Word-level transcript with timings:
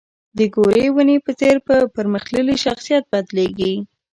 د 0.37 0.39
ګورې 0.55 0.85
ونې 0.93 1.17
په 1.25 1.31
څېر 1.39 1.55
په 1.67 1.75
پرمختللي 1.95 2.55
شخصیت 2.65 3.03
بدلېږي. 3.11 3.73